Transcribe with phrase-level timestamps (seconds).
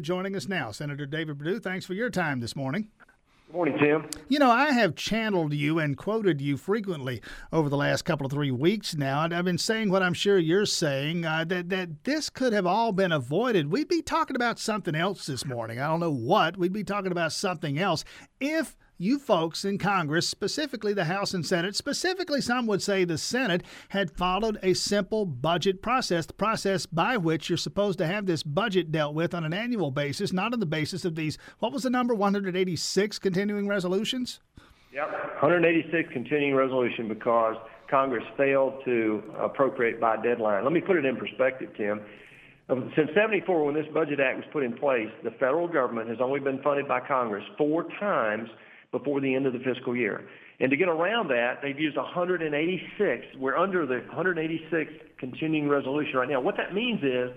[0.00, 1.58] Joining us now, Senator David Perdue.
[1.58, 2.86] Thanks for your time this morning.
[3.48, 4.08] Good morning, Tim.
[4.28, 7.20] You know, I have channeled you and quoted you frequently
[7.52, 10.38] over the last couple of three weeks now, and I've been saying what I'm sure
[10.38, 13.72] you're saying uh, that that this could have all been avoided.
[13.72, 15.80] We'd be talking about something else this morning.
[15.80, 16.56] I don't know what.
[16.56, 18.04] We'd be talking about something else
[18.38, 23.16] if you folks in Congress, specifically the House and Senate, specifically some would say the
[23.16, 28.26] Senate, had followed a simple budget process, the process by which you're supposed to have
[28.26, 31.72] this budget dealt with on an annual basis, not on the basis of these, what
[31.72, 34.40] was the number, 186 continuing resolutions?
[34.92, 35.10] Yep,
[35.42, 37.56] 186 continuing resolution because
[37.88, 40.64] Congress failed to appropriate by deadline.
[40.64, 42.00] Let me put it in perspective, Tim.
[42.68, 46.18] Um, since 74, when this Budget Act was put in place, the federal government has
[46.20, 48.48] only been funded by Congress four times
[48.90, 50.28] before the end of the fiscal year.
[50.60, 53.26] And to get around that, they've used 186.
[53.38, 56.40] We're under the 186 continuing resolution right now.
[56.40, 57.30] What that means is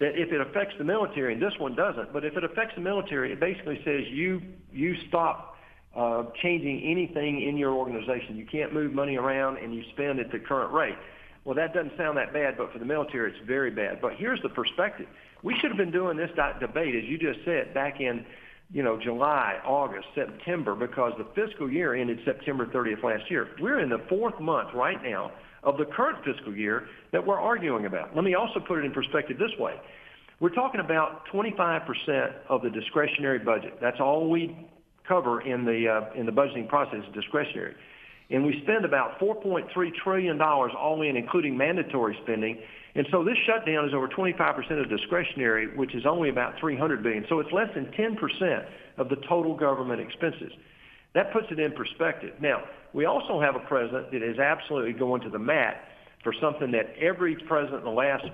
[0.00, 2.80] that if it affects the military, and this one doesn't, but if it affects the
[2.80, 4.40] military, it basically says you
[4.72, 5.56] you stop
[5.94, 8.36] uh, changing anything in your organization.
[8.36, 10.96] You can't move money around, and you spend at the current rate.
[11.44, 14.00] Well, that doesn't sound that bad, but for the military, it's very bad.
[14.00, 15.08] But here's the perspective:
[15.42, 18.24] we should have been doing this debate, as you just said, back in
[18.72, 23.48] you know, July, August, September, because the fiscal year ended September 30th last year.
[23.60, 25.30] We're in the fourth month right now
[25.62, 28.14] of the current fiscal year that we're arguing about.
[28.16, 29.74] Let me also put it in perspective this way.
[30.40, 33.78] We're talking about 25% of the discretionary budget.
[33.80, 34.56] That's all we
[35.06, 37.74] cover in the uh, in the budgeting process is discretionary.
[38.32, 39.68] And we spend about $4.3
[40.02, 42.58] trillion all in, including mandatory spending.
[42.94, 47.26] And so this shutdown is over 25% of discretionary, which is only about 300 billion.
[47.28, 48.64] So it's less than 10%
[48.96, 50.50] of the total government expenses.
[51.14, 52.32] That puts it in perspective.
[52.40, 52.62] Now,
[52.94, 55.84] we also have a president that is absolutely going to the mat
[56.24, 58.24] for something that every president in the last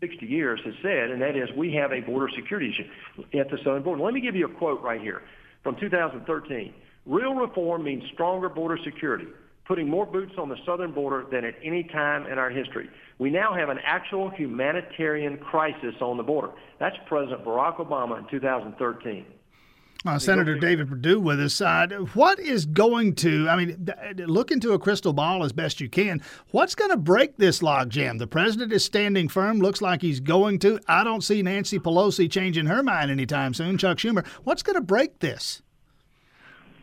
[0.00, 3.58] 60 years has said, and that is we have a border security issue at the
[3.58, 4.02] southern border.
[4.02, 5.22] Let me give you a quote right here
[5.62, 6.72] from 2013.
[7.04, 9.26] Real reform means stronger border security
[9.66, 12.88] putting more boots on the southern border than at any time in our history.
[13.18, 16.50] We now have an actual humanitarian crisis on the border.
[16.80, 19.24] That's President Barack Obama in 2013.
[20.04, 21.60] Uh, Senator David Perdue with us.
[21.60, 25.88] Uh, what is going to, I mean, look into a crystal ball as best you
[25.88, 26.20] can.
[26.50, 28.18] What's going to break this logjam?
[28.18, 30.80] The president is standing firm, looks like he's going to.
[30.88, 33.78] I don't see Nancy Pelosi changing her mind anytime soon.
[33.78, 34.26] Chuck Schumer.
[34.42, 35.62] What's going to break this?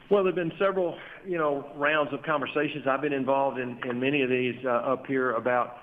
[0.10, 2.86] Well, there have been several, you know, rounds of conversations.
[2.90, 5.76] I've been involved in, in many of these uh, up here about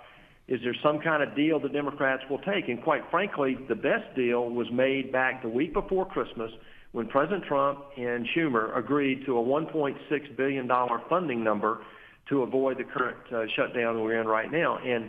[0.49, 2.69] is there some kind of deal the Democrats will take?
[2.69, 6.51] And quite frankly, the best deal was made back the week before Christmas
[6.91, 10.69] when President Trump and Schumer agreed to a $1.6 billion
[11.09, 11.79] funding number
[12.29, 14.79] to avoid the current uh, shutdown we're in right now.
[14.79, 15.09] And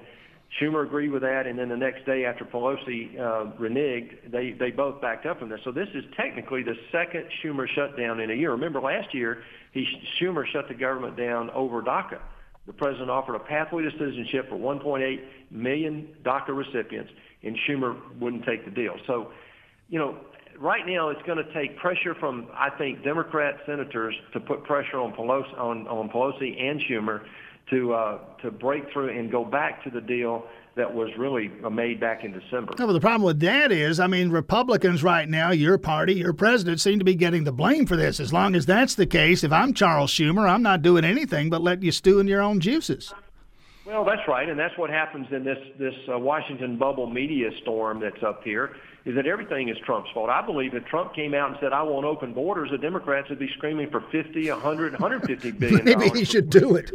[0.59, 4.71] Schumer agreed with that, and then the next day after Pelosi uh, reneged, they, they
[4.71, 5.59] both backed up from this.
[5.63, 8.51] So this is technically the second Schumer shutdown in a year.
[8.51, 9.43] Remember last year,
[9.73, 9.85] he,
[10.19, 12.19] Schumer shut the government down over DACA.
[12.65, 15.19] The president offered a pathway to citizenship for 1.8
[15.51, 17.11] million DACA recipients,
[17.43, 18.95] and Schumer wouldn't take the deal.
[19.05, 19.31] So,
[19.89, 20.17] you know,
[20.59, 24.99] right now it's going to take pressure from, I think, Democrat senators to put pressure
[24.99, 27.25] on Pelosi, on, on Pelosi and Schumer
[27.69, 30.45] to uh, to break through and go back to the deal
[30.75, 32.73] that was really made back in December.
[32.77, 36.33] No, but the problem with that is, I mean, Republicans right now, your party, your
[36.33, 38.19] president, seem to be getting the blame for this.
[38.19, 41.61] As long as that's the case, if I'm Charles Schumer, I'm not doing anything but
[41.61, 43.13] let you stew in your own juices.
[43.87, 48.01] Well, that's right, and that's what happens in this this uh, Washington bubble media storm
[48.01, 48.75] that's up here.
[49.07, 50.29] Is that everything is Trump's fault?
[50.29, 53.39] I believe if Trump came out and said, "I want open borders," the Democrats would
[53.39, 55.85] be screaming for 50, 100, 150 billion.
[55.85, 56.91] Maybe he should do it.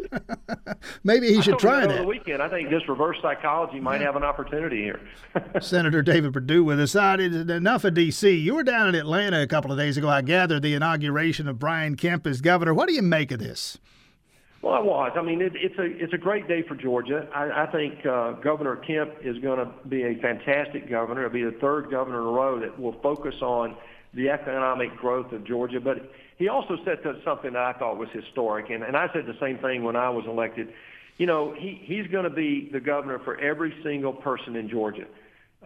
[1.05, 2.01] Maybe he I should try that.
[2.03, 4.09] the weekend, I think this reverse psychology might yeah.
[4.09, 5.01] have an opportunity here.
[5.63, 6.95] Senator David Perdue with us.
[6.95, 8.31] Enough of D.C.
[8.31, 10.11] You were down in Atlanta a couple of days ago.
[10.11, 12.75] I gather the inauguration of Brian Kemp as governor.
[12.75, 13.79] What do you make of this?
[14.63, 15.11] Well, it was.
[15.17, 17.29] I mean, it, it's a it's a great day for Georgia.
[17.35, 21.23] I, I think uh, Governor Kemp is going to be a fantastic governor.
[21.23, 23.77] He'll be the third governor in a row that will focus on
[24.15, 25.81] the economic growth of Georgia.
[25.81, 29.37] But he also said something that I thought was historic, and, and I said the
[29.41, 30.73] same thing when I was elected.
[31.19, 35.07] You know, he, he's going to be the governor for every single person in Georgia,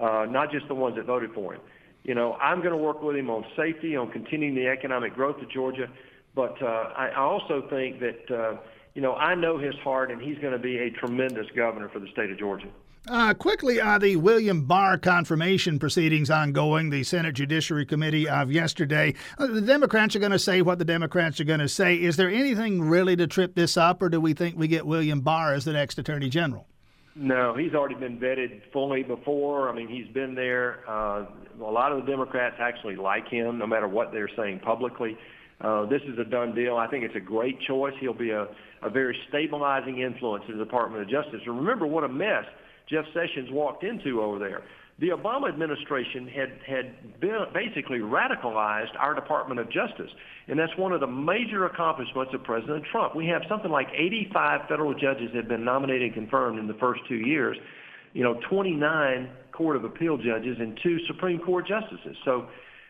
[0.00, 1.60] uh, not just the ones that voted for him.
[2.04, 5.42] You know, I'm going to work with him on safety, on continuing the economic growth
[5.42, 5.86] of Georgia.
[6.34, 6.66] But uh,
[6.96, 8.34] I, I also think that.
[8.34, 8.56] Uh,
[8.96, 12.00] you know, I know his heart, and he's going to be a tremendous governor for
[12.00, 12.68] the state of Georgia.
[13.06, 19.14] Uh, quickly, uh, the William Barr confirmation proceedings ongoing, the Senate Judiciary Committee of yesterday.
[19.38, 21.94] Uh, the Democrats are going to say what the Democrats are going to say.
[21.94, 25.20] Is there anything really to trip this up, or do we think we get William
[25.20, 26.66] Barr as the next Attorney General?
[27.14, 29.68] No, he's already been vetted fully before.
[29.68, 30.88] I mean, he's been there.
[30.88, 31.26] Uh,
[31.60, 35.18] a lot of the Democrats actually like him, no matter what they're saying publicly.
[35.60, 36.76] Uh, this is a done deal.
[36.76, 37.94] I think it's a great choice.
[38.00, 38.46] He'll be a,
[38.82, 41.40] a very stabilizing influence in the Department of Justice.
[41.46, 42.44] And remember what a mess
[42.90, 44.62] Jeff Sessions walked into over there
[44.98, 50.10] the Obama administration had had been basically radicalized our Department of Justice,
[50.48, 53.14] and that's one of the major accomplishments of President Trump.
[53.14, 56.78] We have something like 85 federal judges that have been nominated and confirmed in the
[56.80, 57.58] first two years.
[58.14, 62.16] You know, 29 Court of Appeal judges and two Supreme Court justices.
[62.24, 62.46] So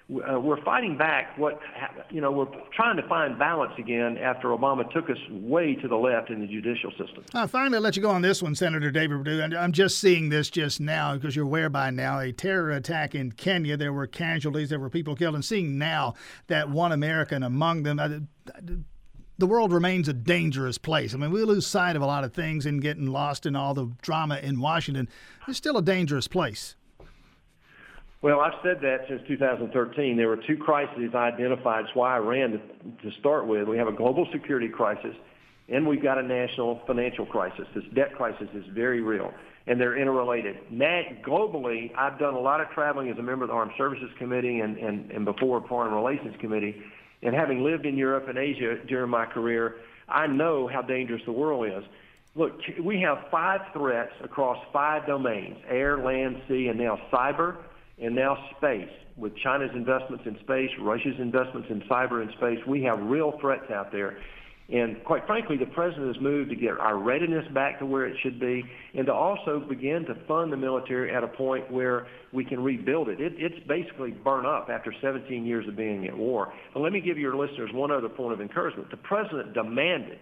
[0.08, 1.58] uh, we're fighting back what
[2.11, 5.97] you know we're trying to find balance again after Obama took us way to the
[5.97, 7.25] left in the judicial system.
[7.35, 9.56] Uh, finally, let you go on this one, Senator David Perdue.
[9.56, 13.32] I'm just seeing this just now because you're aware by now a terror attack in
[13.32, 13.76] Kenya.
[13.76, 16.14] There were casualties, there were people killed, and seeing now
[16.47, 17.99] that one American among them.
[17.99, 18.20] Uh,
[19.38, 21.12] the world remains a dangerous place.
[21.12, 23.75] I mean, we lose sight of a lot of things and getting lost in all
[23.75, 25.11] the drama in Washington.
[25.47, 26.75] It's still a dangerous place.
[28.23, 30.17] Well, I've said that since 2013.
[30.17, 31.85] There were two crises I identified.
[31.85, 33.69] It's why I ran to, to start with.
[33.69, 35.15] We have a global security crisis,
[35.69, 37.67] and we've got a national financial crisis.
[37.75, 39.33] This debt crisis is very real,
[39.67, 40.57] and they're interrelated.
[40.71, 44.11] Nat, globally, I've done a lot of traveling as a member of the Armed Services
[44.19, 46.83] Committee and, and, and before Foreign Relations Committee.
[47.23, 49.77] And having lived in Europe and Asia during my career,
[50.09, 51.85] I know how dangerous the world is.
[52.35, 57.57] Look, we have five threats across five domains, air, land, sea, and now cyber
[58.00, 58.88] and now space.
[59.16, 63.70] With China's investments in space, Russia's investments in cyber and space, we have real threats
[63.70, 64.19] out there.
[64.69, 68.16] And quite frankly, the president has moved to get our readiness back to where it
[68.22, 68.64] should be
[68.94, 73.08] and to also begin to fund the military at a point where we can rebuild
[73.08, 73.20] it.
[73.20, 76.52] it it's basically burnt up after 17 years of being at war.
[76.75, 78.90] But let me give your listeners one other point of encouragement.
[78.90, 80.19] The president demanded,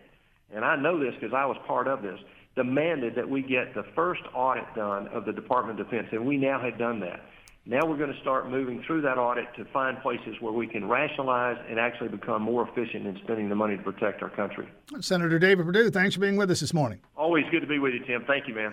[0.54, 2.18] and I know this because I was part of this,
[2.56, 6.36] demanded that we get the first audit done of the Department of Defense, and we
[6.36, 7.20] now have done that.
[7.66, 10.86] Now we're going to start moving through that audit to find places where we can
[10.86, 14.68] rationalize and actually become more efficient in spending the money to protect our country.
[15.00, 17.00] Senator David Perdue, thanks for being with us this morning.
[17.16, 18.24] Always good to be with you, Tim.
[18.26, 18.72] Thank you, man.